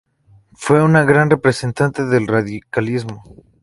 Fue 0.55 0.83
un 0.83 0.93
gran 0.93 1.29
representante 1.29 2.05
del 2.07 2.25
radicalismo. 2.25 3.21